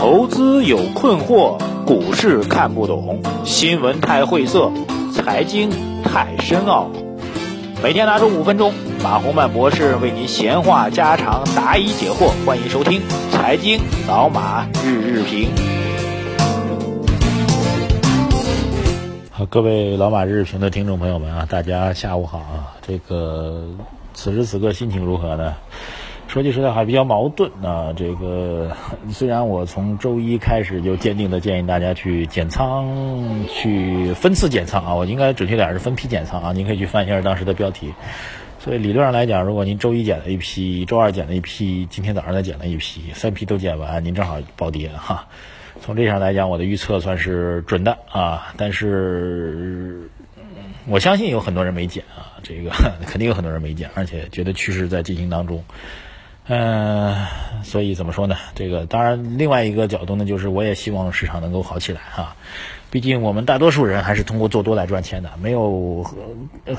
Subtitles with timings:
[0.00, 4.72] 投资有困惑，股市看不懂，新闻太晦涩，
[5.12, 5.68] 财经
[6.02, 6.90] 太深奥。
[7.82, 12.30] 每天拿出五分钟，马洪曼博士为您闲话家常，答疑解惑。
[12.46, 13.78] 欢迎收听《财经
[14.08, 15.50] 老马日日评》。
[19.30, 22.72] 好，各位老马日日评的听众朋友们啊，大家下午好啊！
[22.80, 23.66] 这个
[24.14, 25.56] 此时此刻心情如何呢？
[26.30, 27.92] 说句实在话，比较矛盾啊。
[27.96, 28.70] 这个
[29.10, 32.86] 虽然我从周一开始就坚定的建议大家去减仓，
[33.48, 36.52] 去分次减仓啊，我应该准确点是分批减仓啊。
[36.52, 37.92] 您可以去翻一下当时的标题。
[38.60, 45.26] 所以理论上来讲，如果您周一减了一批，周二减了一批，今天早上再减了一批，三批都减完，您正好暴跌哈。
[45.80, 48.54] 从这上来讲，我的预测算是准的啊。
[48.56, 50.08] 但是
[50.86, 52.70] 我相信有很多人没减啊，这个
[53.04, 55.64] 肯定有很多人没减，而且觉得趋势在进行当中。
[56.46, 57.14] 嗯，
[57.62, 58.36] 所以怎么说呢？
[58.56, 62.34] 这个当然，另外一个角度呢，就是我也希望市场能够好起来哈。
[62.90, 66.04] 毕竟我们大多数人还是通过做多来赚钱的，没有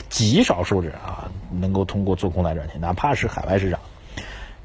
[0.10, 2.82] 极少数人啊能够通过做空来赚钱。
[2.82, 3.80] 哪怕是海外市场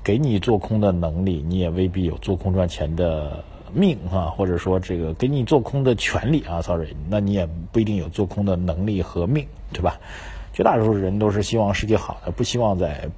[0.02, 10.00] 给你做空的能力，你也未必有做空赚钱的命啊，或者说这个给你做空的权利啊，sorry，那你也不一定有做空的能力和命，对吧？
[10.52, 13.08] 绝大多数人都是希望世界好的，不希望在。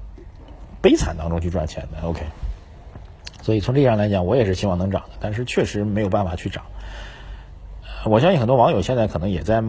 [0.80, 2.22] 悲惨当中去赚钱的，OK。
[3.42, 6.62] 所以从这样来讲，我也是希望能涨的，但是确实没有办法去涨。
[8.04, 9.62] 我相信很多网友现在可能也在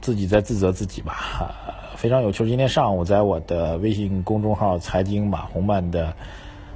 [0.00, 1.54] 自己在自责自己吧。
[1.96, 6.12] 非常有趣，今天上午在我的微信公众号“财经马红漫”的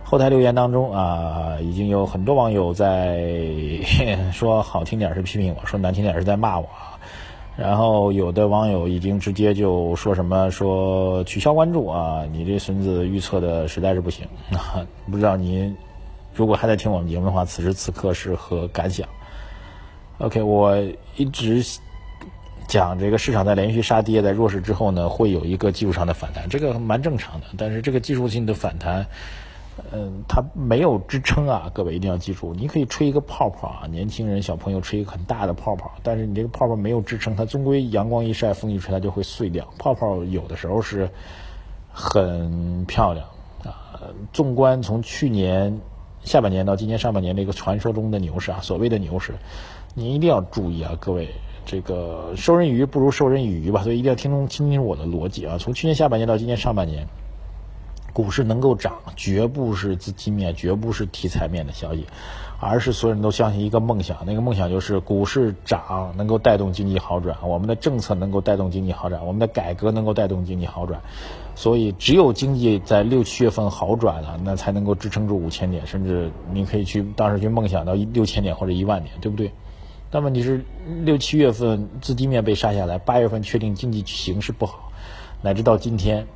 [0.02, 3.20] 后台留言当中啊，已经有很多网友在
[4.32, 6.66] 说好听点是批评我，说难听点是在骂我。
[7.56, 14.80] 然后有的网友已经直接就说什么说取消关注啊，你这孙子预测的实在是不行啊！
[15.10, 15.76] 不知道您
[16.34, 19.06] 如果还在听我们节目的话，此时此刻是何感想
[20.18, 20.76] ？OK，我
[21.16, 21.62] 一直
[22.66, 27.46] 讲这个市场在连续杀跌、在弱势之后呢，会有一个技术上的反弹，这个蛮正常的。
[27.58, 29.04] 但是这个技术性的反弹。
[29.92, 39.66] 嗯，它没有支撑啊，各位一定要记住，你可以吹一个泡泡啊，年轻人、小朋友吹一个很大的泡泡，但是你这个泡泡没有支撑，它终归阳光一晒、风一吹，它就会碎掉。
[39.78, 41.08] 泡泡有的时候是
[41.92, 43.26] 很漂亮
[43.64, 44.00] 啊。
[44.32, 45.80] 纵观从去年
[46.22, 49.34] 下半年到今年上半年这个传说中的牛市啊，所谓的牛市，
[49.94, 51.28] 你一定要注意啊，各位，
[51.66, 55.56] 这个授人以鱼不如授人以渔吧，所以一定要听听清楚我的逻辑啊。
[55.58, 57.06] 从去年下半年到今年上半年。
[58.12, 62.06] 股市能够涨，绝不是资金面，绝不是题材面的消息，
[62.58, 71.00] 而是所有人都相信一个梦想，那个梦想就是股市涨能够带动经济好转，我们的政策能够带动经济好转，我们的改革能够带动经济好转，
[71.54, 79.52] 所以只有经济在六七月份好转了，那才能够支撑住五千点，甚至你可以去当时去梦想到六千点或者一万点，对不对？
[80.10, 80.64] 但问题是
[81.04, 84.90] 六七月份资金面被杀下来，八月份确定经济形势不好，
[85.42, 86.26] 乃至到今天。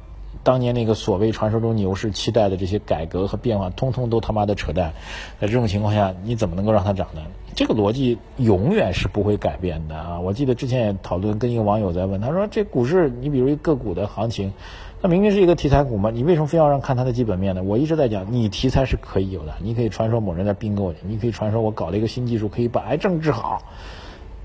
[0.43, 4.93] 当年那个所谓传说中牛市期待的这些改革和变化，通通都他妈的扯淡。
[5.41, 7.23] 在这种情况下，你怎么能够让它涨呢？
[7.55, 10.19] 这个逻辑永远是不会改变的啊！
[10.19, 14.53] 我记得之前也讨论，跟一个网友在问，他说：“这股市，你比如一个股的行情，
[15.01, 23.63] 它明明是一个题材股嘛，你为什么非要让看它的基本面呢？”我一直在讲，你题材是可以有的，你可以传说某人在并购你，你可以传说我搞了一个新技术可以把癌症治好，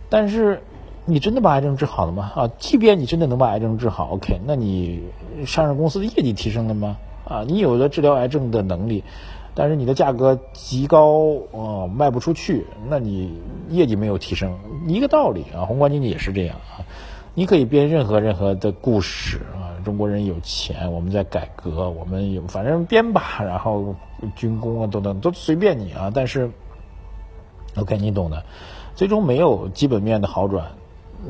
[0.09, 0.61] 但是。
[1.09, 2.31] 你真的把癌症治好了吗？
[2.35, 5.03] 啊，即便你真的能把癌症治好，OK，那你
[5.45, 6.95] 上市公司的业绩提升了吗？
[7.25, 9.03] 啊，你有了治疗癌症的能力，
[9.55, 13.37] 但是你的价格极高，哦，卖不出去，那你
[13.69, 14.55] 业绩没有提升，
[14.87, 15.65] 一个道理啊。
[15.65, 16.85] 宏观经济也是这样啊，
[17.33, 23.95] 你可以编任何任何的故事啊，中国人有钱，我们在改革，我们有，反正编吧，然后
[24.35, 26.49] 军工啊等等都随便你啊，但是
[27.75, 28.43] ，OK，你懂的，
[28.95, 30.65] 最终没有基本面的好转。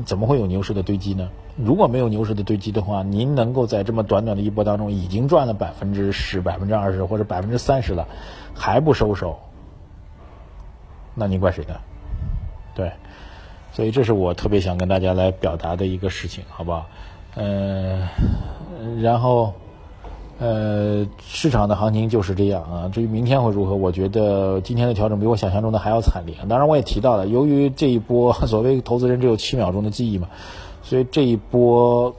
[0.04, 1.30] 怎么会有牛市的堆积呢？
[1.56, 8.06] 如果没有牛市的堆积的话，您能够在这么短短的一波当中已经赚了百分之十、百分之二十或者百分之三十了，
[8.54, 9.38] 还不收手，
[11.14, 11.74] 那您怪谁呢？
[12.74, 12.92] 对，
[13.72, 16.86] 所以这是我特别想跟大家来表达的一个事情，好不好？
[17.34, 18.08] 嗯，
[19.02, 19.54] 然后。
[20.40, 22.88] 呃，市场的行情就是这样啊。
[22.88, 26.34] 至于明天会如何，我觉得今天的调整比我想象中的还要惨烈。
[26.48, 30.28] 当然，我也提到了，由于这一波所谓投资人只有七秒钟的记忆嘛，
[30.82, 32.14] 所以这一波，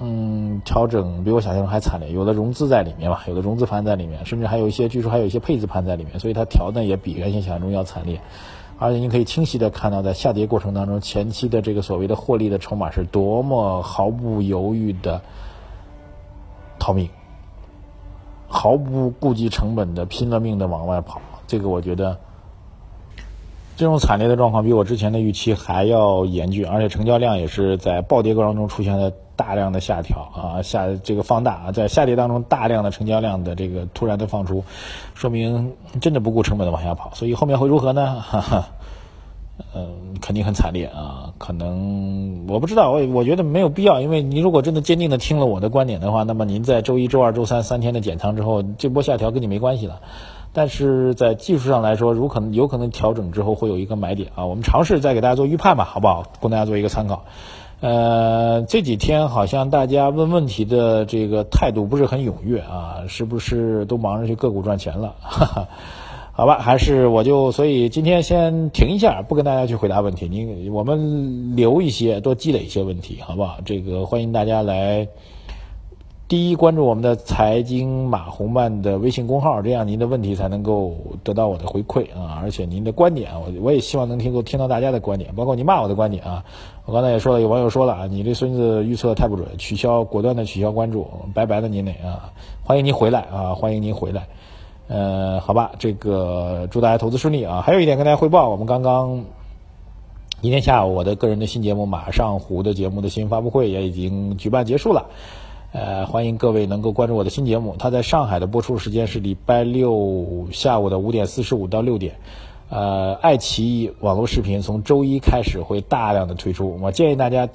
[0.00, 2.12] 嗯，调整比我想象中还惨烈。
[2.12, 8.20] 有的融资在里面嘛，有的融资盘在里面，甚至还有一些，据说还有一些配资盘在里面，所以它调的也比原先想象中要惨烈。
[8.78, 15.22] 而且你可以清晰的看到，在下跌过程当中，前期的这个所谓的获利的筹码是多么毫不犹豫的
[16.78, 17.08] 逃命。
[18.52, 22.18] 毫不顾及成本的拼了命的往外跑，这个我觉得
[23.76, 34.64] 这种惨烈的状况比我之前的预期还要严峻，而且成交量也是在暴跌过程中出现了大量的下调啊，下这个放大啊，在下跌当中大量的成交量的这个突然的放出，
[35.14, 38.20] 说明真的不顾成本的往下跑，所以后面会如何呢？
[38.20, 38.68] 哈哈。
[39.74, 41.32] 嗯，肯定很惨烈啊！
[41.38, 50.00] 可能我不知道，我我觉得没有必要，因为你如果真的坚定的听了我的观点的话，那么您在周一周二周三三天的减仓之后，这波下调跟你没关系了。
[50.52, 56.24] 但是在技术上来说，如可能有可能调整之后会有一个买点啊，我们尝试再给大家做预判吧，好不好？
[56.40, 57.24] 供大家做一个参考。
[57.80, 65.14] 呃，这几天好像大家问问题的这个态度不是很踊跃啊，是不是都忙着去个股赚钱了？
[65.20, 65.68] 哈哈。
[66.40, 70.26] 好吧，还是我就所以今天先停一下，不跟大家去回答问题。
[70.26, 73.58] 您我们留一些，多积累一些问题，好不好？
[73.62, 75.06] 这个欢迎大家来
[76.28, 82.40] 第一关注我们的财经马红曼的微信公号，这样您的问题才能够得到我的回馈啊！
[82.42, 86.42] 而且您的观点，我我也希望能听够听到大家的观点，包括你骂我的观点啊。
[86.86, 92.32] 我刚才也说了，有网友说了啊，你这孙子预测太不准，取消果断的取消关注，拜拜了您嘞啊！
[92.62, 93.54] 欢迎您回来啊！
[93.54, 94.26] 欢迎您回来。
[94.92, 97.62] 呃，好吧，这个祝大家投资顺利啊！
[97.64, 99.24] 还有一点跟大家汇报，我们刚刚
[100.40, 105.06] 今天下午我的个人的新节目《马上湖》的节目的新闻发布会也已经举办结束了。
[105.70, 112.16] 呃，欢迎各位能够关注我的新节目，它在上海的播出时间是礼拜六下午的五点四十五到六点。
[112.68, 117.48] 呃，爱奇艺网络视频从周一开始会大量的推出，我建议大家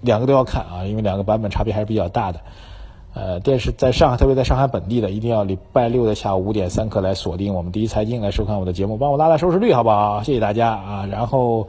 [0.00, 2.40] 两个都要看啊，因为两个版本差别还是比较大的。
[3.12, 10.22] 呃，电视在上海，特别在上海本地的，一定要礼拜六的下午五点三刻来锁定我们第一财经来收看我的节目，帮我拉拉收视率，好不好？
[10.22, 11.08] 谢谢大家啊！
[11.10, 11.66] 然后，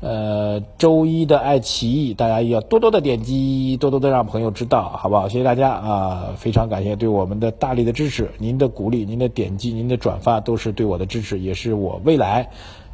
[0.00, 5.28] 呃，周一的爱奇艺，大家要多多的点击，多多的让朋友知道，好不好？
[5.28, 6.28] 谢谢大家啊！
[6.36, 12.48] 非常感谢对我们的大力的支持，您的鼓励、您的点击、您的转发，都是对我的支持，也是我未来。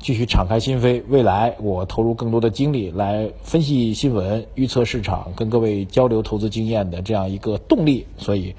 [0.07, 8.07] 继续敞开心扉，未来我投入更多的精力来分析新闻、预测市场、跟各位交流投资经验的这样一个动力。
[8.17, 8.55] 所以，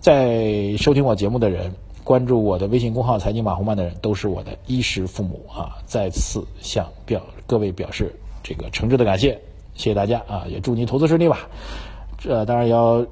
[0.00, 1.74] 在收听我节目的人、
[2.04, 5.78] 关注我的微信公号“财经马红曼”的人，都是我的衣食父母啊！
[5.86, 9.30] 再次向表各位表示这个诚挚的感谢，
[9.74, 10.44] 谢谢大家啊！
[10.46, 11.48] 也祝您投资顺利吧。
[12.18, 13.06] 这当然要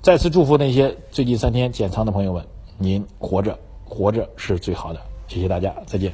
[0.00, 2.42] 再次祝福那些最近三天减仓的朋友们，
[2.78, 5.00] 您活着，活着是最好的。
[5.28, 6.10] 谢谢大家，再见。